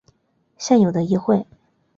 [0.57, 1.45] 现有的议会。